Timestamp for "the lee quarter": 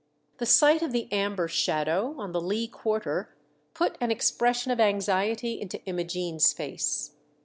2.31-3.35